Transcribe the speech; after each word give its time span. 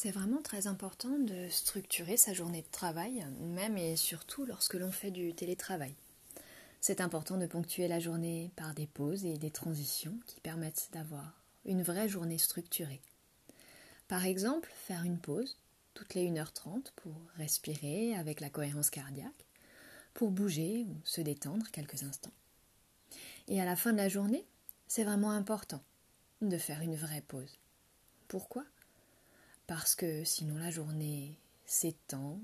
C'est 0.00 0.12
vraiment 0.12 0.40
très 0.40 0.68
important 0.68 1.18
de 1.18 1.48
structurer 1.48 2.16
sa 2.16 2.32
journée 2.32 2.62
de 2.62 2.70
travail, 2.70 3.26
même 3.40 3.76
et 3.76 3.96
surtout 3.96 4.44
lorsque 4.44 4.74
l'on 4.74 4.92
fait 4.92 5.10
du 5.10 5.34
télétravail. 5.34 5.92
C'est 6.80 7.00
important 7.00 7.36
de 7.36 7.48
ponctuer 7.48 7.88
la 7.88 7.98
journée 7.98 8.52
par 8.54 8.74
des 8.74 8.86
pauses 8.86 9.24
et 9.24 9.38
des 9.38 9.50
transitions 9.50 10.16
qui 10.26 10.40
permettent 10.40 10.88
d'avoir 10.92 11.42
une 11.64 11.82
vraie 11.82 12.08
journée 12.08 12.38
structurée. 12.38 13.00
Par 14.06 14.24
exemple, 14.24 14.70
faire 14.72 15.02
une 15.02 15.18
pause 15.18 15.58
toutes 15.94 16.14
les 16.14 16.30
1h30 16.30 16.92
pour 16.94 17.16
respirer 17.36 18.14
avec 18.14 18.38
la 18.38 18.50
cohérence 18.50 18.90
cardiaque, 18.90 19.46
pour 20.14 20.30
bouger 20.30 20.86
ou 20.88 20.94
se 21.02 21.20
détendre 21.20 21.66
quelques 21.72 22.04
instants. 22.04 22.30
Et 23.48 23.60
à 23.60 23.64
la 23.64 23.74
fin 23.74 23.90
de 23.90 23.98
la 23.98 24.08
journée, 24.08 24.46
c'est 24.86 25.02
vraiment 25.02 25.32
important 25.32 25.82
de 26.40 26.56
faire 26.56 26.82
une 26.82 26.94
vraie 26.94 27.24
pause. 27.26 27.58
Pourquoi? 28.28 28.64
Parce 29.68 29.94
que 29.94 30.24
sinon 30.24 30.56
la 30.56 30.70
journée 30.70 31.38
s'étend, 31.66 32.40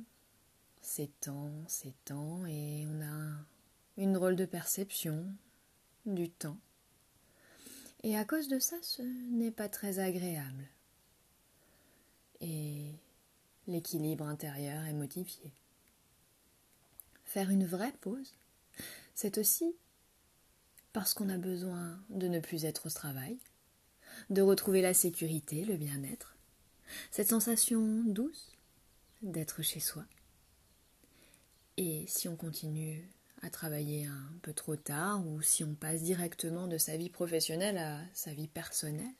s'étend, 0.82 1.50
s'étend 1.66 2.44
et 2.44 2.86
on 2.86 3.00
a 3.00 3.46
une 3.96 4.12
drôle 4.12 4.36
de 4.36 4.44
perception 4.44 5.26
du 6.04 6.28
temps. 6.28 6.58
Et 8.02 8.14
à 8.18 8.26
cause 8.26 8.48
de 8.48 8.58
ça, 8.58 8.76
ce 8.82 9.00
n'est 9.00 9.50
pas 9.50 9.70
très 9.70 10.00
agréable. 10.00 10.68
Et 12.42 12.92
l'équilibre 13.68 14.26
intérieur 14.26 14.84
est 14.84 14.92
modifié. 14.92 15.50
Faire 17.24 17.48
une 17.48 17.64
vraie 17.64 17.94
pause, 18.02 18.34
c'est 19.14 19.38
aussi 19.38 19.74
parce 20.92 21.14
qu'on 21.14 21.30
a 21.30 21.38
besoin 21.38 21.98
de 22.10 22.28
ne 22.28 22.40
plus 22.40 22.66
être 22.66 22.88
au 22.88 22.90
travail, 22.90 23.38
de 24.28 24.42
retrouver 24.42 24.82
la 24.82 24.92
sécurité, 24.92 25.64
le 25.64 25.78
bien-être, 25.78 26.33
cette 27.10 27.28
sensation 27.28 28.02
douce 28.04 28.52
d'être 29.22 29.62
chez 29.62 29.80
soi. 29.80 30.04
Et 31.76 32.04
si 32.06 32.28
on 32.28 32.36
continue 32.36 33.08
à 33.42 33.50
travailler 33.50 34.06
un 34.06 34.32
peu 34.42 34.52
trop 34.52 34.76
tard 34.76 35.26
ou 35.26 35.42
si 35.42 35.64
on 35.64 35.74
passe 35.74 36.02
directement 36.02 36.66
de 36.66 36.78
sa 36.78 36.96
vie 36.96 37.10
professionnelle 37.10 37.78
à 37.78 38.00
sa 38.14 38.32
vie 38.32 38.48
personnelle, 38.48 39.14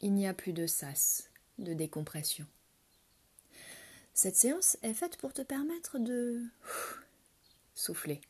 il 0.00 0.14
n'y 0.14 0.26
a 0.26 0.34
plus 0.34 0.52
de 0.52 0.66
sas, 0.66 1.30
de 1.58 1.74
décompression. 1.74 2.46
Cette 4.14 4.36
séance 4.36 4.76
est 4.82 4.94
faite 4.94 5.16
pour 5.16 5.32
te 5.32 5.42
permettre 5.42 5.98
de 5.98 6.42
souffler, 7.74 8.20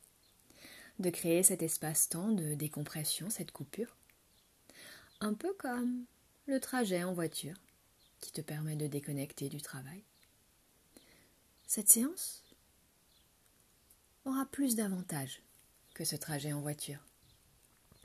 de 0.98 1.10
créer 1.10 1.42
cet 1.42 1.62
espace-temps 1.62 2.32
de 2.32 2.54
décompression, 2.54 3.30
cette 3.30 3.52
coupure. 3.52 3.96
Un 5.20 5.34
peu 5.34 5.52
comme 5.54 6.04
le 6.46 6.60
trajet 6.60 7.02
en 7.04 7.14
voiture 7.14 7.56
qui 8.22 8.32
te 8.32 8.40
permet 8.40 8.76
de 8.76 8.86
déconnecter 8.86 9.50
du 9.50 9.60
travail. 9.60 10.02
Cette 11.66 11.90
séance 11.90 12.42
aura 14.24 14.46
plus 14.46 14.76
d'avantages 14.76 15.42
que 15.92 16.04
ce 16.04 16.16
trajet 16.16 16.52
en 16.52 16.60
voiture. 16.60 17.00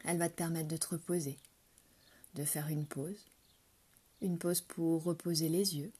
Elle 0.03 0.17
va 0.17 0.27
te 0.27 0.35
permettre 0.35 0.67
de 0.67 0.75
te 0.75 0.87
reposer, 0.87 1.37
de 2.33 2.43
faire 2.43 2.67
une 2.67 2.85
pause, 2.85 3.27
une 4.21 4.39
pause 4.39 4.61
pour 4.61 5.03
reposer 5.03 5.49
les 5.49 5.77
yeux, 5.77 5.91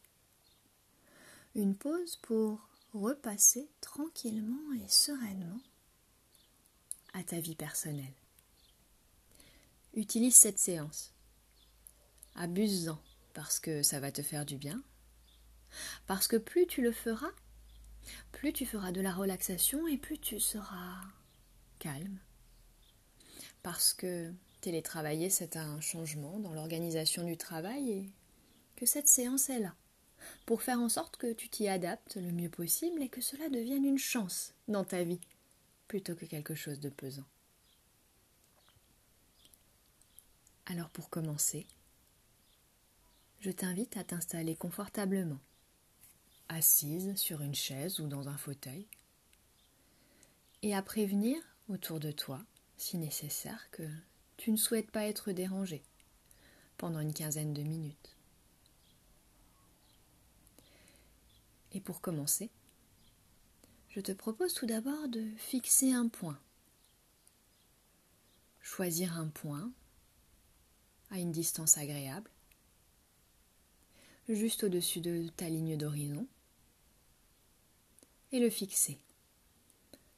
une 1.55 1.75
pause 1.75 2.17
pour 2.17 2.67
repasser 2.93 3.69
tranquillement 3.81 4.73
et 4.73 4.87
sereinement 4.87 5.61
à 7.13 7.23
ta 7.23 7.39
vie 7.39 7.55
personnelle. 7.55 8.13
Utilise 9.93 10.35
cette 10.35 10.59
séance. 10.59 11.11
Abuse-en 12.35 12.99
parce 13.37 13.59
que 13.59 13.83
ça 13.83 13.99
va 13.99 14.11
te 14.11 14.23
faire 14.23 14.47
du 14.47 14.57
bien. 14.57 14.81
Parce 16.07 16.27
que 16.27 16.37
plus 16.37 16.65
tu 16.65 16.81
le 16.81 16.91
feras, 16.91 17.29
plus 18.31 18.51
tu 18.51 18.65
feras 18.65 18.91
de 18.91 18.99
la 18.99 19.13
relaxation 19.13 19.87
et 19.87 19.99
plus 19.99 20.17
tu 20.17 20.39
seras 20.39 21.03
calme. 21.77 22.17
Parce 23.61 23.93
que 23.93 24.33
télétravailler, 24.61 25.29
c'est 25.29 25.55
un 25.55 25.79
changement 25.81 26.39
dans 26.39 26.55
l'organisation 26.55 27.25
du 27.25 27.37
travail 27.37 27.91
et 27.91 28.11
que 28.75 28.87
cette 28.87 29.07
séance 29.07 29.51
est 29.51 29.59
là 29.59 29.75
pour 30.47 30.63
faire 30.63 30.79
en 30.79 30.89
sorte 30.89 31.17
que 31.17 31.31
tu 31.31 31.47
t'y 31.47 31.67
adaptes 31.67 32.15
le 32.15 32.31
mieux 32.31 32.49
possible 32.49 33.03
et 33.03 33.09
que 33.09 33.21
cela 33.21 33.49
devienne 33.49 33.85
une 33.85 33.99
chance 33.99 34.55
dans 34.67 34.83
ta 34.83 35.03
vie 35.03 35.21
plutôt 35.87 36.15
que 36.15 36.25
quelque 36.25 36.55
chose 36.55 36.79
de 36.79 36.89
pesant. 36.89 37.27
Alors 40.65 40.89
pour 40.89 41.11
commencer, 41.11 41.67
je 43.39 43.51
t'invite 43.51 43.97
à 43.97 44.03
t'installer 44.03 44.55
confortablement, 44.55 45.39
assise 46.49 47.15
sur 47.15 47.41
une 47.41 47.55
chaise 47.55 47.99
ou 47.99 48.07
dans 48.07 48.29
un 48.29 48.37
fauteuil, 48.37 48.87
et 50.63 50.75
à 50.75 50.81
prévenir 50.81 51.37
autour 51.69 51.99
de 51.99 52.11
toi, 52.11 52.43
si 52.77 52.97
nécessaire, 52.97 53.69
que 53.71 53.87
tu 54.37 54.51
ne 54.51 54.57
souhaites 54.57 54.91
pas 54.91 55.05
être 55.05 55.31
dérangé 55.31 55.83
pendant 56.77 56.99
une 56.99 57.13
quinzaine 57.13 57.53
de 57.53 57.63
minutes. 57.63 58.15
Et 61.73 61.81
pour 61.81 62.01
commencer, 62.01 62.49
je 63.89 63.99
te 63.99 64.11
propose 64.11 64.53
tout 64.53 64.65
d'abord 64.65 65.07
de 65.09 65.25
fixer 65.37 65.91
un 65.91 66.07
point. 66.07 66.39
Choisir 68.61 69.17
un 69.17 69.27
point 69.27 69.71
à 71.11 71.19
une 71.19 71.31
distance 71.31 71.77
agréable, 71.77 72.29
juste 74.29 74.63
au-dessus 74.63 75.01
de 75.01 75.29
ta 75.35 75.49
ligne 75.49 75.77
d'horizon, 75.77 76.27
et 78.31 78.39
le 78.39 78.49
fixer 78.49 78.99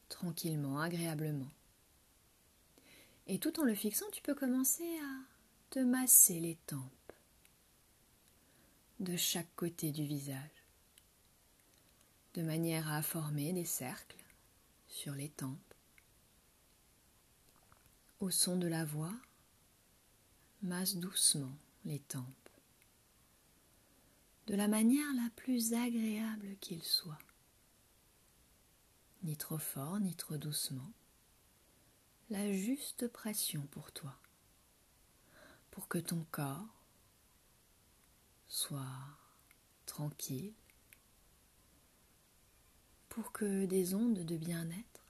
tranquillement, 0.09 0.79
agréablement. 0.79 1.51
Et 3.27 3.39
tout 3.39 3.59
en 3.59 3.63
le 3.63 3.75
fixant, 3.75 4.09
tu 4.11 4.21
peux 4.21 4.33
commencer 4.33 4.97
à 4.97 5.21
te 5.69 5.79
masser 5.79 6.39
les 6.39 6.55
tempes 6.65 7.13
de 8.99 9.15
chaque 9.15 9.55
côté 9.55 9.91
du 9.91 10.03
visage 10.03 10.59
de 12.33 12.41
manière 12.41 12.91
à 12.91 13.01
former 13.01 13.53
des 13.53 13.65
cercles 13.65 14.23
sur 14.87 15.13
les 15.13 15.29
tempes. 15.29 15.73
Au 18.19 18.29
son 18.29 18.57
de 18.57 18.67
la 18.67 18.85
voix, 18.85 19.13
masse 20.61 20.95
doucement 20.95 21.55
les 21.85 21.99
tempes, 21.99 22.48
de 24.49 24.55
la 24.55 24.67
manière 24.67 25.13
la 25.13 25.29
plus 25.35 25.75
agréable 25.75 26.57
qu'il 26.59 26.81
soit, 26.81 27.19
ni 29.21 29.37
trop 29.37 29.59
fort 29.59 29.99
ni 29.99 30.15
trop 30.15 30.37
doucement, 30.37 30.91
la 32.31 32.51
juste 32.51 33.07
pression 33.09 33.61
pour 33.67 33.91
toi, 33.91 34.19
pour 35.69 35.87
que 35.87 35.99
ton 35.99 36.25
corps 36.31 36.83
soit 38.47 39.05
tranquille. 39.85 40.55
Pour 43.07 43.31
que 43.31 43.65
des 43.67 43.93
ondes 43.93 44.25
de 44.25 44.37
bien-être 44.37 45.03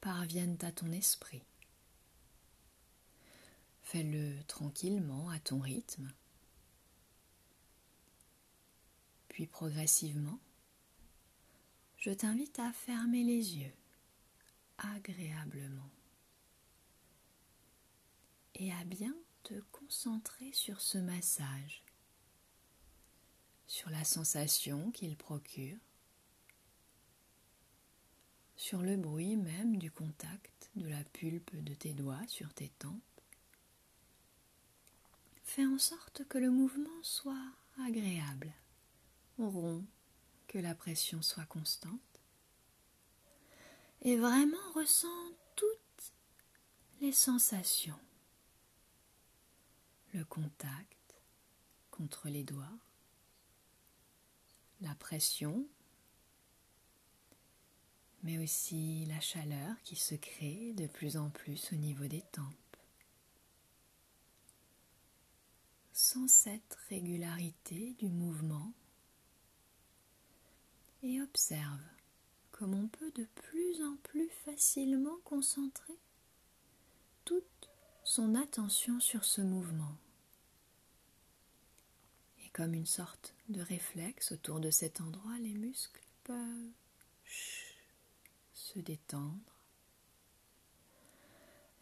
parviennent 0.00 0.58
à 0.62 0.70
ton 0.70 0.92
esprit. 0.92 1.42
Fais-le 3.82 4.44
tranquillement 4.44 5.28
à 5.30 5.40
ton 5.40 5.58
rythme, 5.58 6.12
puis 9.34 9.48
progressivement, 9.48 10.38
je 11.96 12.12
t'invite 12.12 12.56
à 12.60 12.72
fermer 12.72 13.24
les 13.24 13.56
yeux 13.56 13.74
agréablement 14.78 15.90
et 18.54 18.72
à 18.72 18.84
bien 18.84 19.12
te 19.42 19.54
concentrer 19.72 20.52
sur 20.52 20.80
ce 20.80 20.98
massage, 20.98 21.82
sur 23.66 23.90
la 23.90 24.04
sensation 24.04 24.92
qu'il 24.92 25.16
procure 25.16 25.78
sur 28.54 28.82
le 28.82 28.96
bruit 28.96 29.34
même 29.34 29.78
du 29.78 29.90
contact 29.90 30.70
de 30.76 30.86
la 30.86 31.02
pulpe 31.02 31.56
de 31.56 31.74
tes 31.74 31.92
doigts 31.92 32.24
sur 32.28 32.54
tes 32.54 32.68
tempes. 32.68 33.20
Fais 35.42 35.66
en 35.66 35.78
sorte 35.78 36.22
que 36.28 36.38
le 36.38 36.52
mouvement 36.52 37.02
soit 37.02 37.50
agréable, 37.84 38.54
que 39.38 40.58
la 40.58 40.74
pression 40.74 41.22
soit 41.22 41.46
constante. 41.46 42.00
Et 44.02 44.16
vraiment 44.16 44.72
ressens 44.74 45.08
toutes 45.56 46.12
les 47.00 47.12
sensations. 47.12 47.98
Le 50.12 50.24
contact 50.24 51.16
contre 51.90 52.28
les 52.28 52.44
doigts, 52.44 52.78
la 54.80 54.94
pression 54.94 55.66
mais 58.24 58.38
aussi 58.38 59.04
la 59.04 59.20
chaleur 59.20 59.76
qui 59.82 59.96
se 59.96 60.14
crée 60.14 60.72
de 60.72 60.86
plus 60.86 61.18
en 61.18 61.28
plus 61.28 61.72
au 61.72 61.76
niveau 61.76 62.06
des 62.06 62.22
tempes. 62.32 62.46
Ressens 65.92 66.28
cette 66.28 66.78
régularité 66.88 67.94
du 67.98 68.08
mouvement 68.08 68.72
et 71.04 71.20
observe 71.20 71.80
comme 72.50 72.74
on 72.74 72.88
peut 72.88 73.12
de 73.12 73.26
plus 73.34 73.82
en 73.82 73.96
plus 73.96 74.28
facilement 74.44 75.18
concentrer 75.24 75.98
toute 77.24 77.70
son 78.04 78.34
attention 78.34 79.00
sur 79.00 79.24
ce 79.24 79.40
mouvement. 79.40 79.96
Et 82.44 82.48
comme 82.50 82.74
une 82.74 82.86
sorte 82.86 83.34
de 83.48 83.60
réflexe 83.60 84.32
autour 84.32 84.60
de 84.60 84.70
cet 84.70 85.00
endroit, 85.00 85.36
les 85.40 85.54
muscles 85.54 86.06
peuvent 86.22 86.72
se 88.52 88.78
détendre. 88.78 89.58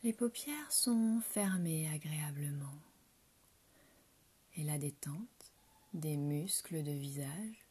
Les 0.03 0.13
paupières 0.13 0.73
sont 0.73 1.21
fermées 1.21 1.89
agréablement 1.95 2.81
et 4.57 4.65
la 4.65 4.79
détente 4.79 5.53
des 5.93 6.17
muscles 6.17 6.83
de 6.83 6.93
visage 6.93 7.62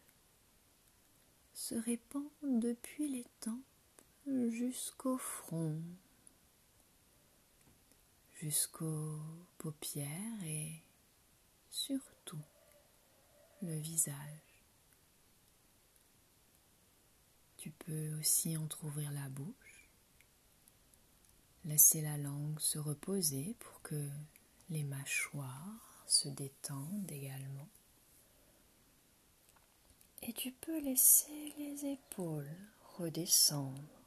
se 1.72 1.76
répand 1.76 2.28
depuis 2.42 3.08
les 3.08 3.26
tempes 3.40 3.64
jusqu'au 4.50 5.18
front, 5.18 5.82
jusqu'aux 8.34 9.22
paupières 9.58 10.44
et 10.44 10.84
surtout 11.70 12.44
le 13.62 13.74
visage. 13.78 14.66
Tu 17.56 17.72
peux 17.72 18.16
aussi 18.20 18.58
entr'ouvrir 18.58 19.10
la 19.12 19.30
bouche, 19.30 19.90
laisser 21.64 22.02
la 22.02 22.18
langue 22.18 22.60
se 22.60 22.80
reposer 22.80 23.56
pour 23.60 23.82
que 23.82 24.10
les 24.70 24.84
mâchoires 24.84 26.04
se 26.06 26.28
détendent 26.28 27.10
également. 27.10 27.70
Et 30.24 30.34
tu 30.34 30.52
peux 30.52 30.80
laisser 30.80 31.54
les 31.58 31.86
épaules 31.86 32.56
redescendre. 32.98 34.02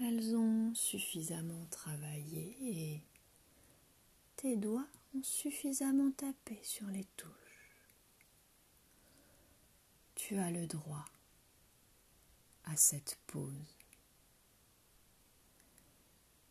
Elles 0.00 0.34
ont 0.36 0.74
suffisamment 0.74 1.66
travaillé 1.70 2.56
et 2.60 3.02
tes 4.36 4.56
doigts 4.56 4.88
ont 5.14 5.22
suffisamment 5.22 6.10
tapé 6.10 6.58
sur 6.64 6.86
les 6.88 7.04
touches. 7.16 7.30
Tu 10.16 10.36
as 10.36 10.50
le 10.50 10.66
droit 10.66 11.04
à 12.64 12.76
cette 12.76 13.18
pause. 13.26 13.78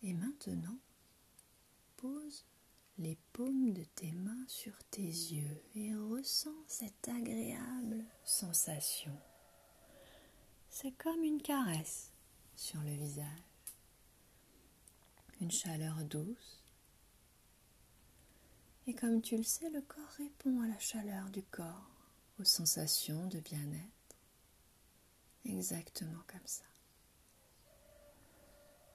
Et 0.04 0.14
maintenant, 0.14 0.78
pose 1.98 2.46
les 2.98 3.18
paumes 3.34 3.74
de 3.74 3.84
tes 3.84 4.12
mains 4.12 4.46
sur 4.48 4.78
tes 4.92 5.02
yeux 5.02 5.64
et 5.76 5.96
ressens 5.96 6.64
cette 6.68 7.08
agréable 7.08 8.06
sensation. 8.24 9.18
C'est 10.70 10.92
comme 10.92 11.24
une 11.24 11.42
caresse 11.42 12.12
sur 12.56 12.82
le 12.82 12.92
visage, 12.92 13.26
une 15.42 15.52
chaleur 15.52 16.04
douce. 16.06 16.64
Et 18.86 18.94
comme 18.94 19.22
tu 19.22 19.38
le 19.38 19.44
sais, 19.44 19.70
le 19.70 19.82
corps 19.82 20.10
répond 20.18 20.62
à 20.62 20.68
la 20.68 20.80
chaleur 20.80 21.30
du 21.30 21.42
corps, 21.44 21.90
aux 22.40 22.44
sensations 22.44 23.28
de 23.28 23.40
bien-être, 23.40 24.18
exactement 25.46 26.22
comme 26.28 26.46
ça. 26.46 26.66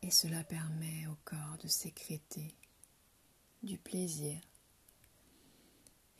Et 0.02 0.10
cela 0.10 0.44
permet 0.44 1.06
au 1.08 1.16
corps 1.24 1.58
de 1.62 1.68
sécréter 1.68 2.54
du 3.62 3.78
plaisir 3.78 4.40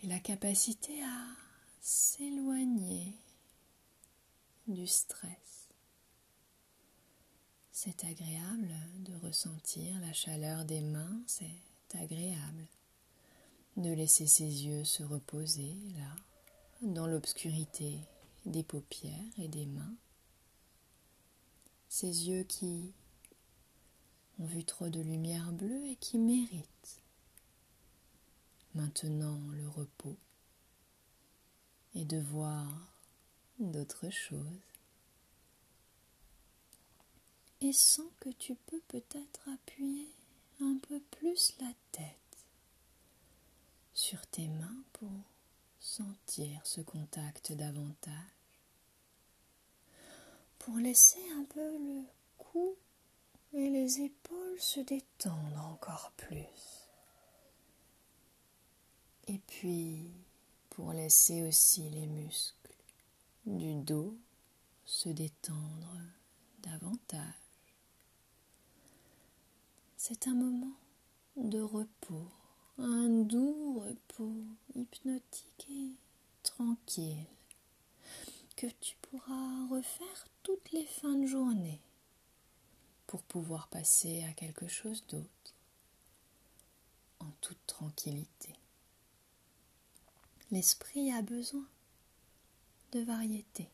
et 0.03 0.07
la 0.07 0.19
capacité 0.19 1.03
à 1.03 1.27
s'éloigner 1.81 3.15
du 4.67 4.87
stress. 4.87 5.69
C'est 7.73 8.05
agréable 8.05 8.75
de 9.01 9.15
ressentir 9.17 9.99
la 10.01 10.13
chaleur 10.13 10.65
des 10.65 10.81
mains, 10.81 11.23
c'est 11.27 11.63
agréable 11.95 12.67
de 13.77 13.93
laisser 13.93 14.27
ses 14.27 14.67
yeux 14.67 14.85
se 14.85 15.05
reposer 15.05 15.77
là, 15.97 16.17
dans 16.83 17.07
l'obscurité 17.07 18.01
des 18.45 18.65
paupières 18.65 19.39
et 19.39 19.49
des 19.49 19.67
mains. 19.67 19.95
Ces 21.89 22.29
yeux 22.29 22.43
qui 22.43 22.93
ont 24.39 24.47
vu 24.47 24.65
trop 24.65 24.89
de 24.89 25.01
lumière 25.01 25.53
bleue 25.53 25.87
et 25.87 25.97
qui 25.97 26.19
méritent 26.19 27.03
maintenant 28.79 29.41
le 29.51 29.69
repos 29.69 30.17
et 31.97 32.05
de 32.05 32.19
voir 32.19 32.69
d'autres 33.59 34.09
choses. 34.09 34.63
Et 37.61 37.73
sens 37.73 38.07
que 38.21 38.29
tu 38.31 38.55
peux 38.55 38.81
peut-être 38.87 39.49
appuyer 39.53 40.15
un 40.61 40.79
peu 40.81 41.01
plus 41.11 41.55
la 41.61 41.73
tête 41.91 42.47
sur 43.95 44.25
tes 44.29 44.47
mains 44.47 44.85
pour 44.93 45.11
sentir 45.81 46.65
ce 46.65 46.81
contact 46.81 47.53
davantage, 47.53 48.15
pour 50.61 50.77
laisser 50.77 51.19
un 51.37 51.45
peu 51.47 51.79
le 51.79 52.05
cou 52.37 52.77
et 53.55 53.71
les 53.71 54.03
épaules 54.03 54.61
se 54.61 54.79
détendre 54.79 55.65
encore 55.65 56.13
plus. 56.17 56.78
Et 59.31 59.39
puis, 59.47 60.11
pour 60.71 60.93
laisser 60.93 61.43
aussi 61.43 61.83
les 61.91 62.07
muscles 62.07 62.75
du 63.45 63.75
dos 63.75 64.17
se 64.87 65.11
détendre 65.11 66.01
davantage. 66.63 67.35
C'est 69.99 70.29
un 70.29 70.35
moment 70.35 70.77
de 71.37 71.61
repos, 71.61 72.31
un 72.79 73.09
doux 73.09 73.81
repos 73.81 74.33
hypnotique 74.75 75.67
et 75.71 75.93
tranquille 76.43 77.27
que 78.57 78.67
tu 78.81 78.97
pourras 79.03 79.67
refaire 79.69 80.27
toutes 80.43 80.73
les 80.73 80.87
fins 80.87 81.17
de 81.17 81.27
journée 81.27 81.83
pour 83.07 83.23
pouvoir 83.23 83.69
passer 83.69 84.25
à 84.25 84.33
quelque 84.33 84.69
chose 84.69 85.05
d'autre 85.07 85.55
en 87.21 87.31
toute 87.43 87.67
tranquillité. 87.67 88.55
L'esprit 90.51 91.13
a 91.13 91.21
besoin 91.21 91.67
de 92.93 93.01
variété. 93.01 93.69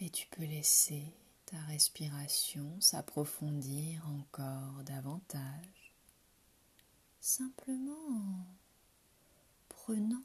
Et 0.00 0.10
tu 0.10 0.26
peux 0.26 0.44
laisser 0.44 1.04
ta 1.46 1.58
respiration 1.68 2.80
s'approfondir 2.80 4.04
encore 4.08 4.82
davantage, 4.84 5.94
simplement 7.20 8.08
en 8.08 8.44
prenant 9.68 10.24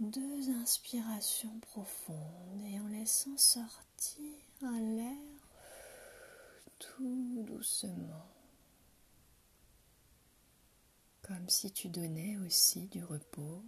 deux 0.00 0.50
inspirations 0.62 1.58
profondes 1.60 2.64
et 2.66 2.80
en 2.80 2.86
laissant 2.86 3.36
sortir 3.36 4.32
un 4.62 4.80
l'air 4.80 5.48
tout 6.78 7.44
doucement 7.46 8.33
comme 11.34 11.48
si 11.48 11.72
tu 11.72 11.88
donnais 11.88 12.36
aussi 12.36 12.86
du 12.86 13.02
repos 13.02 13.64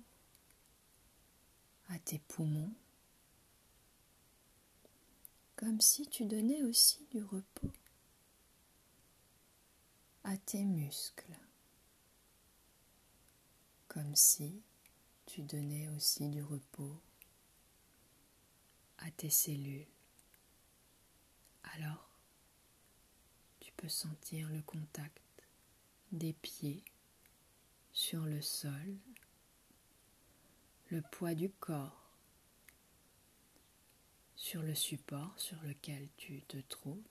à 1.88 1.99
tes 1.99 2.20
poumons, 2.20 2.73
comme 5.56 5.80
si 5.80 6.06
tu 6.06 6.26
donnais 6.26 6.62
aussi 6.62 7.04
du 7.11 7.25
repos 7.25 7.73
à 10.23 10.37
tes 10.37 10.62
muscles, 10.62 11.37
comme 13.88 14.14
si 14.14 14.62
tu 15.26 15.42
donnais 15.42 15.88
aussi 15.88 16.28
du 16.28 16.44
repos 16.44 17.00
à 18.99 19.11
tes 19.11 19.30
cellules. 19.30 19.88
Alors, 21.75 22.08
tu 23.58 23.73
peux 23.73 23.88
sentir 23.88 24.49
le 24.50 24.62
contact 24.62 25.20
des 26.12 26.32
pieds 26.32 26.85
sur 27.97 28.26
le 28.26 28.43
sol, 28.43 28.99
le 30.91 31.00
poids 31.00 31.35
du 31.35 31.49
corps 31.49 32.12
sur 34.37 34.62
le 34.62 34.75
support 34.75 35.33
sur 35.41 35.59
lequel 35.62 36.07
tu 36.19 36.43
te 36.43 36.59
trouves. 36.69 37.09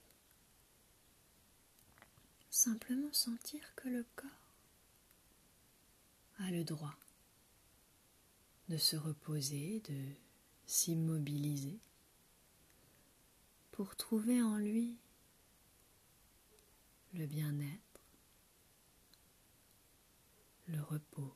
Simplement 2.50 3.12
sentir 3.12 3.74
que 3.74 3.88
le 3.88 4.06
corps 4.14 4.30
a 6.38 6.52
le 6.52 6.62
droit 6.62 6.96
de 8.68 8.76
se 8.76 8.94
reposer, 8.94 9.82
de 9.88 10.14
s'immobiliser 10.66 11.80
pour 13.72 13.96
trouver 13.96 14.40
en 14.40 14.56
lui 14.56 14.96
le 17.12 17.26
bien-être 17.26 17.85
repos. 20.74 21.34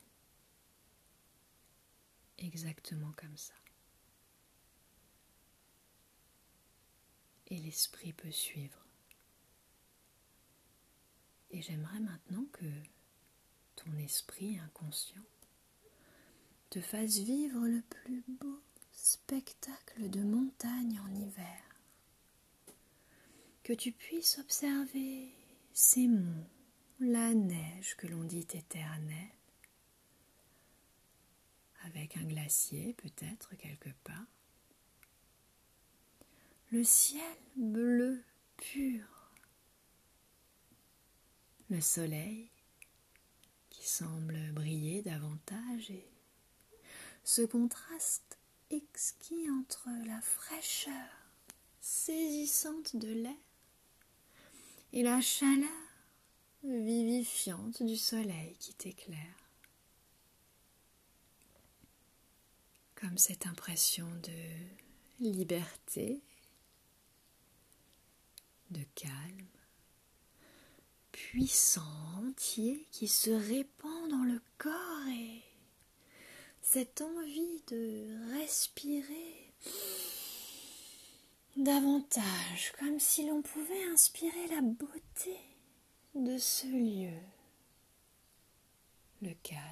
Exactement 2.38 3.12
comme 3.12 3.36
ça. 3.36 3.54
Et 7.48 7.58
l'esprit 7.58 8.12
peut 8.12 8.30
suivre. 8.30 8.86
Et 11.50 11.62
j'aimerais 11.62 12.00
maintenant 12.00 12.44
que 12.52 12.66
ton 13.76 13.96
esprit 13.98 14.58
inconscient 14.58 15.24
te 16.70 16.80
fasse 16.80 17.18
vivre 17.18 17.66
le 17.66 17.82
plus 17.82 18.22
beau 18.28 18.62
spectacle 18.92 20.08
de 20.08 20.22
montagne 20.22 21.00
en 21.00 21.12
hiver. 21.14 21.62
Que 23.64 23.72
tu 23.72 23.92
puisses 23.92 24.38
observer 24.38 25.32
ces 25.72 26.06
monts, 26.06 26.46
la 27.00 27.32
neige 27.32 27.96
que 27.96 28.06
l'on 28.06 28.24
dit 28.24 28.46
éternelle, 28.52 29.34
avec 31.84 32.16
un 32.18 32.24
glacier 32.24 32.92
peut-être 32.94 33.56
quelque 33.56 33.88
part, 34.04 34.26
le 36.72 36.84
ciel 36.84 37.38
bleu 37.56 38.22
pur, 38.58 39.32
le 41.70 41.80
soleil 41.80 42.50
qui 43.70 43.88
semble 43.88 44.52
briller 44.52 45.02
davantage 45.02 45.90
et 45.90 46.06
ce 47.24 47.42
contraste 47.42 48.38
exquis 48.68 49.50
entre 49.50 49.88
la 50.06 50.20
fraîcheur 50.20 51.08
saisissante 51.80 52.94
de 52.96 53.12
l'air 53.12 53.36
et 54.92 55.02
la 55.02 55.20
chaleur 55.22 55.89
vivifiante 56.64 57.82
du 57.82 57.96
soleil 57.96 58.56
qui 58.58 58.74
t'éclaire. 58.74 59.18
Comme 62.94 63.16
cette 63.16 63.46
impression 63.46 64.06
de 64.22 65.24
liberté, 65.24 66.20
de 68.70 68.82
calme, 68.94 69.46
puissant, 71.10 71.80
entier, 72.16 72.86
qui 72.90 73.08
se 73.08 73.30
répand 73.30 74.10
dans 74.10 74.24
le 74.24 74.40
corps 74.58 75.08
et 75.08 75.42
cette 76.62 77.00
envie 77.00 77.62
de 77.68 78.36
respirer 78.38 79.52
davantage, 81.56 82.72
comme 82.78 83.00
si 83.00 83.26
l'on 83.26 83.42
pouvait 83.42 83.84
inspirer 83.84 84.46
la 84.48 84.60
beauté 84.60 85.49
de 86.14 86.38
ce 86.38 86.66
lieu, 86.66 87.20
le 89.22 89.34
calme 89.42 89.64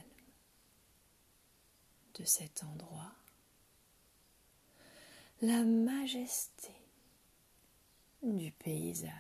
de 2.15 2.25
cet 2.25 2.65
endroit, 2.65 3.13
la 5.41 5.65
majesté 5.65 6.73
du 8.23 8.51
paysage. 8.53 9.13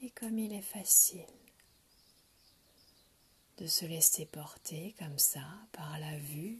Et 0.00 0.10
comme 0.10 0.38
il 0.38 0.52
est 0.52 0.62
facile 0.62 1.26
de 3.58 3.66
se 3.68 3.84
laisser 3.84 4.26
porter 4.26 4.94
comme 4.98 5.18
ça 5.18 5.46
par 5.70 5.98
la 6.00 6.18
vue 6.18 6.58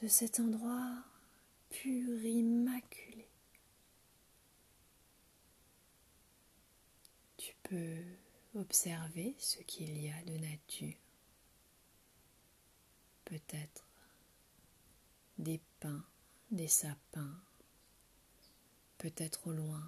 de 0.00 0.08
cet 0.08 0.38
endroit 0.38 1.02
pur, 1.70 2.24
immaculé. 2.24 3.28
Tu 7.36 7.51
peux 7.62 8.02
observer 8.54 9.34
ce 9.38 9.58
qu'il 9.60 9.98
y 9.98 10.10
a 10.10 10.22
de 10.24 10.36
nature, 10.36 10.96
peut-être 13.24 13.86
des 15.38 15.60
pins, 15.80 16.04
des 16.50 16.68
sapins, 16.68 17.40
peut-être 18.98 19.46
au 19.48 19.52
loin 19.52 19.82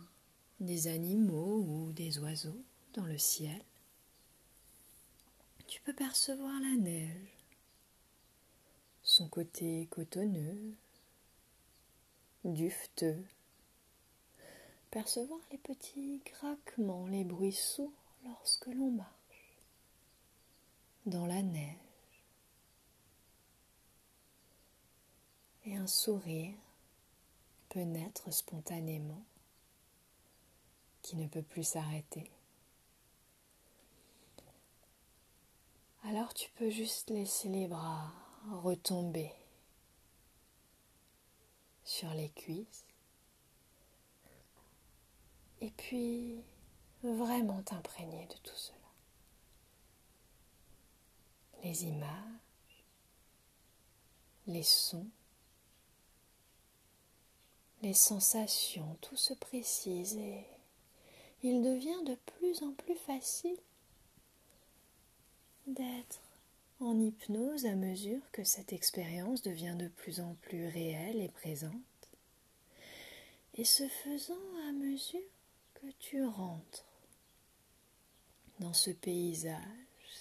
des 0.61 0.87
animaux 0.87 1.63
ou 1.63 1.93
des 1.93 2.19
oiseaux 2.19 2.65
dans 2.95 3.05
le 3.05 3.19
ciel. 3.19 3.63
Tu 5.67 5.81
peux 5.83 5.93
percevoir 5.93 6.61
la 6.61 6.77
neige, 6.77 7.47
son 9.03 9.29
côté 9.29 9.87
cotonneux, 9.91 10.75
dufteux, 12.45 13.25
percevoir 14.95 15.41
les 15.51 15.59
petits 15.59 16.23
craquements, 16.25 17.09
les 17.09 17.25
bruits 17.25 17.53
sourds 17.53 17.91
lorsque 18.25 18.69
l'on 18.69 18.93
marche 18.93 19.59
dans 21.05 21.27
la 21.27 21.43
neige. 21.43 21.75
Et 25.65 25.75
un 25.77 25.89
sourire 25.89 26.55
peut 27.71 27.83
naître 27.83 28.33
spontanément 28.33 29.25
qui 31.03 31.17
ne 31.17 31.27
peut 31.27 31.43
plus 31.43 31.65
s'arrêter. 31.65 32.31
Alors 36.05 36.33
tu 36.35 36.49
peux 36.53 36.71
juste 36.71 37.11
laisser 37.11 37.49
les 37.49 37.67
bras 37.67 38.13
retomber 38.63 39.33
sur 41.83 42.15
les 42.15 42.29
cuisses 42.29 42.94
et 45.65 45.71
puis 45.71 46.37
vraiment 47.03 47.63
t'imprégner 47.63 48.27
de 48.27 48.35
tout 48.43 48.55
cela. 48.55 48.77
Les 51.63 51.85
images, 51.85 52.85
les 54.47 54.63
sons, 54.63 55.09
les 57.81 57.95
sensations, 57.95 58.99
tout 59.01 59.17
se 59.17 59.33
précise 59.33 60.19
et 60.19 60.45
il 61.43 61.63
devient 61.63 62.05
de 62.05 62.15
plus 62.15 62.63
en 62.63 62.73
plus 62.73 62.97
facile 62.97 63.57
d'être 65.67 66.21
en 66.81 66.99
hypnose 67.01 67.65
à 67.65 67.75
mesure 67.75 68.21
que 68.33 68.45
cette 68.45 68.75
expérience 68.75 69.41
devient 69.41 69.77
de 69.79 69.89
plus 69.89 70.21
en 70.21 70.35
plus 70.43 70.67
réelle 70.67 71.23
et 71.23 71.29
présente. 71.29 71.73
Et 73.55 73.65
ce 73.65 73.89
faisant 73.89 74.35
à 74.69 74.73
mesure 74.73 75.21
tu 75.99 76.25
rentres 76.25 76.85
dans 78.61 78.73
ce 78.73 78.91
paysage, 78.91 79.61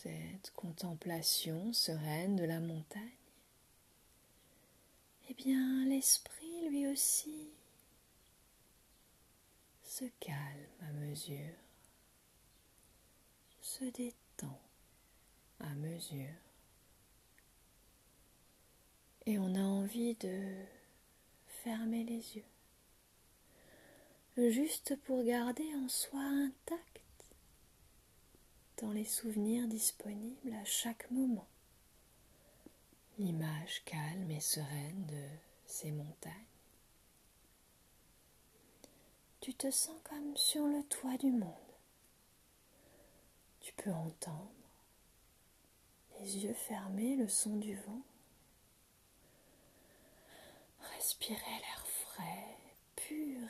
cette 0.01 0.51
contemplation 0.51 1.71
sereine 1.73 2.35
de 2.35 2.43
la 2.43 2.59
montagne, 2.59 3.01
eh 5.29 5.33
bien 5.33 5.85
l'esprit 5.85 6.69
lui 6.69 6.87
aussi 6.87 7.49
se 9.83 10.05
calme 10.19 10.67
à 10.81 10.91
mesure, 10.93 11.55
se 13.61 13.85
détend 13.85 14.59
à 15.59 15.69
mesure. 15.75 16.33
Et 19.25 19.39
on 19.39 19.55
a 19.55 19.61
envie 19.61 20.15
de 20.15 20.65
fermer 21.45 22.03
les 22.03 22.35
yeux, 22.35 22.43
juste 24.37 24.95
pour 25.03 25.23
garder 25.23 25.67
en 25.75 25.87
soi 25.89 26.19
intact 26.19 27.01
dans 28.81 28.91
les 28.91 29.05
souvenirs 29.05 29.67
disponibles 29.67 30.53
à 30.53 30.65
chaque 30.65 31.09
moment 31.11 31.47
l'image 33.19 33.83
calme 33.85 34.31
et 34.31 34.39
sereine 34.39 35.05
de 35.05 35.23
ces 35.65 35.91
montagnes. 35.91 36.33
Tu 39.41 39.53
te 39.53 39.69
sens 39.69 39.97
comme 40.03 40.35
sur 40.35 40.65
le 40.65 40.83
toit 40.83 41.17
du 41.17 41.31
monde. 41.31 41.51
Tu 43.61 43.73
peux 43.73 43.91
entendre 43.91 44.51
les 46.19 46.37
yeux 46.43 46.53
fermés, 46.53 47.15
le 47.15 47.27
son 47.27 47.57
du 47.57 47.75
vent. 47.75 48.01
Respirer 50.95 51.37
l'air 51.37 51.85
frais, 51.87 52.52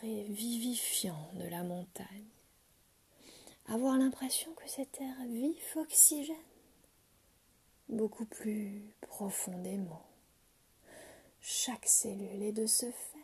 et 0.03 0.23
vivifiant 0.23 1.29
de 1.35 1.47
la 1.47 1.63
montagne. 1.63 2.27
Avoir 3.67 3.97
l'impression 3.97 4.53
que 4.53 4.67
cet 4.67 4.99
air 4.99 5.15
vif 5.29 5.75
oxygène 5.77 6.35
beaucoup 7.89 8.25
plus 8.25 8.81
profondément 9.01 10.05
chaque 11.41 11.87
cellule 11.87 12.41
et 12.41 12.51
de 12.51 12.65
ce 12.65 12.89
fait 12.91 13.17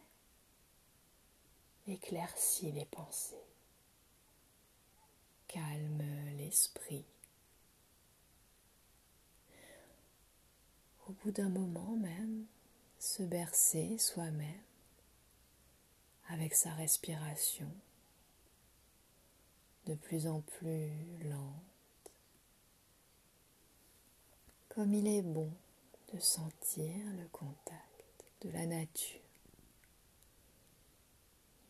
éclaircit 1.88 2.72
les 2.72 2.86
pensées, 2.86 3.36
calme 5.48 6.04
l'esprit. 6.38 7.06
au 11.10 11.12
bout 11.24 11.32
d'un 11.32 11.50
moment 11.50 11.96
même, 11.96 12.46
se 13.00 13.24
bercer 13.24 13.98
soi-même 13.98 14.69
avec 16.30 16.54
sa 16.54 16.74
respiration 16.76 17.72
de 19.86 19.96
plus 19.96 20.28
en 20.28 20.42
plus 20.42 20.92
lente, 21.24 22.12
comme 24.70 24.94
il 24.94 25.08
est 25.08 25.24
bon 25.24 25.52
de 26.14 26.20
sentir 26.20 26.94
le 27.18 27.28
contact 27.32 28.26
de 28.42 28.52
la 28.52 28.66
nature, 28.68 29.20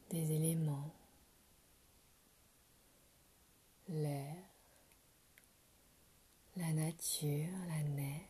des 0.10 0.32
éléments, 0.34 0.94
l'air, 3.88 4.36
la 6.58 6.74
nature, 6.74 7.48
la 7.70 7.84
neige, 7.84 8.22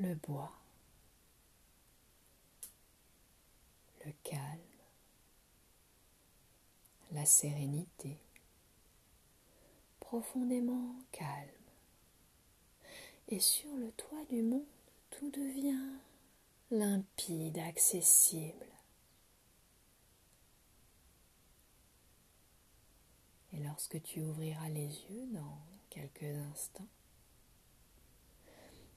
le 0.00 0.14
bois. 0.16 0.57
Calme, 4.22 4.58
la 7.12 7.24
sérénité, 7.24 8.18
profondément 10.00 10.94
calme. 11.12 11.48
Et 13.28 13.40
sur 13.40 13.74
le 13.76 13.90
toit 13.92 14.24
du 14.30 14.42
monde, 14.42 14.64
tout 15.10 15.30
devient 15.30 15.98
limpide, 16.70 17.58
accessible. 17.58 18.66
Et 23.52 23.58
lorsque 23.58 24.02
tu 24.02 24.20
ouvriras 24.20 24.68
les 24.68 24.86
yeux 24.86 25.26
dans 25.32 25.58
quelques 25.90 26.36
instants, 26.52 26.88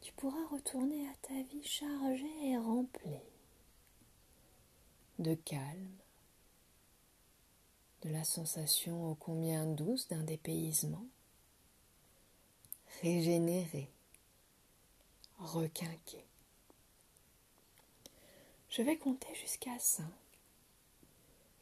tu 0.02 0.12
pourras 0.14 0.46
retourner 0.48 1.08
à 1.08 1.14
ta 1.22 1.42
vie 1.44 1.64
chargée 1.64 2.50
et 2.50 2.58
remplie 2.58 3.31
de 5.22 5.36
calme, 5.36 5.98
de 8.02 8.10
la 8.10 8.24
sensation 8.24 9.12
ô 9.12 9.16
combien 9.16 9.66
douce 9.66 10.08
d'un 10.08 10.24
dépaysement, 10.24 11.06
régénéré, 13.02 13.90
requinqué. 15.38 16.26
Je 18.70 18.82
vais 18.82 18.98
compter 18.98 19.34
jusqu'à 19.36 19.78
cinq. 19.78 20.06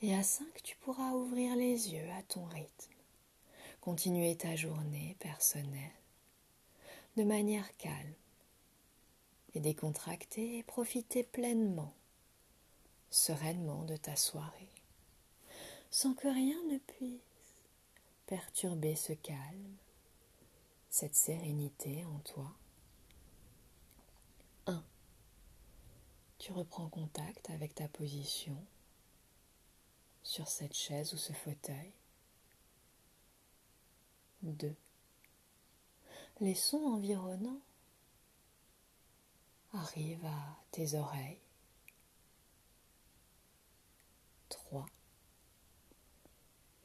Et 0.02 0.16
à 0.16 0.24
cinq, 0.24 0.64
tu 0.64 0.78
pourras 0.78 1.12
ouvrir 1.12 1.56
les 1.58 1.92
yeux 1.92 2.10
à 2.18 2.24
ton 2.24 2.46
rythme, 2.46 2.94
continuer 3.82 4.38
ta 4.38 4.56
journée 4.56 5.18
personnelle 5.20 5.92
de 7.18 7.24
manière 7.24 7.76
calme 7.76 8.14
et 9.54 9.60
décontractée 9.60 10.60
et 10.60 10.64
profiter 10.64 11.24
pleinement, 11.24 11.94
sereinement 13.12 13.84
de 13.84 13.96
ta 13.96 14.16
soirée 14.16 14.70
sans 15.92 16.14
que 16.14 16.28
rien 16.28 16.62
ne 16.72 16.78
puisse 16.78 17.20
perturber 18.28 18.96
ce 18.96 19.14
calme, 19.14 19.76
cette 20.90 21.16
sérénité 21.16 22.06
en 22.06 22.20
toi. 22.20 22.52
1. 24.68 24.84
Tu 26.38 26.52
reprends 26.52 26.90
contact 26.90 27.50
avec 27.50 27.74
ta 27.74 27.88
position 27.88 28.56
sur 30.22 30.48
cette 30.48 30.76
chaise 30.76 31.14
ou 31.14 31.18
ce 31.18 31.34
fauteuil. 31.34 31.92
2. 34.44 34.76
Les 36.40 36.56
sons 36.56 36.86
environnants 36.86 37.60
arrivent 39.74 40.26
à 40.26 40.58
tes 40.72 40.94
oreilles. 40.94 41.42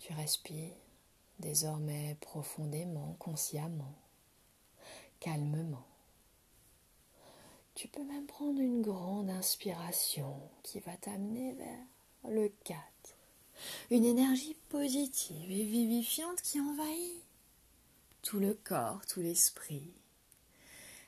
Tu 0.05 0.13
respires 0.13 0.77
désormais 1.39 2.19
profondément, 2.21 3.17
consciemment, 3.19 3.95
calmement. 5.19 5.87
Tu 7.75 7.89
peux 7.89 8.05
même 8.05 8.27
prendre 8.27 8.61
une 8.61 8.83
grande 8.83 9.31
inspiration 9.31 10.39
qui 10.63 10.81
va 10.81 10.95
t'amener 10.99 11.55
vers 11.55 12.31
le 12.35 12.53
4. 12.65 12.83
Une 13.91 14.05
énergie 14.05 14.59
positive 14.69 15.51
et 15.51 15.65
vivifiante 15.65 16.43
qui 16.43 16.61
envahit 16.61 17.25
tout 18.21 18.41
le 18.41 18.53
corps, 18.53 19.07
tout 19.07 19.21
l'esprit. 19.21 19.91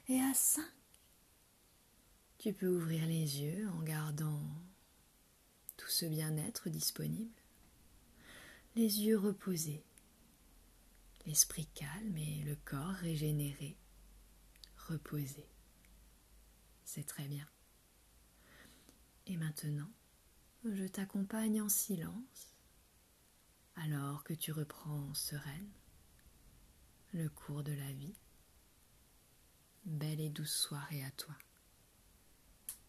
Et 0.08 0.18
à 0.22 0.32
5, 0.32 0.64
tu 2.38 2.54
peux 2.54 2.68
ouvrir 2.68 3.04
les 3.04 3.42
yeux 3.42 3.68
en 3.76 3.82
gardant 3.82 4.40
tout 5.76 5.90
ce 5.90 6.06
bien-être 6.06 6.70
disponible 6.70 7.35
les 8.76 9.06
yeux 9.06 9.16
reposés, 9.16 9.82
l'esprit 11.24 11.66
calme 11.74 12.18
et 12.18 12.42
le 12.44 12.56
corps 12.56 12.92
régénéré, 12.92 13.74
reposé. 14.76 15.48
C'est 16.84 17.06
très 17.06 17.26
bien. 17.26 17.48
Et 19.24 19.38
maintenant, 19.38 19.90
je 20.62 20.84
t'accompagne 20.84 21.62
en 21.62 21.70
silence 21.70 22.54
alors 23.76 24.24
que 24.24 24.34
tu 24.34 24.52
reprends 24.52 25.14
sereine 25.14 25.72
le 27.14 27.30
cours 27.30 27.62
de 27.62 27.72
la 27.72 27.92
vie. 27.92 28.18
Belle 29.86 30.20
et 30.20 30.28
douce 30.28 30.54
soirée 30.54 31.02
à 31.02 31.10
toi. 31.12 31.34